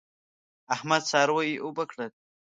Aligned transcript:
احمد 0.75 1.01
څاروي 1.09 1.51
اوبه 1.63 1.83
کړل. 1.91 2.09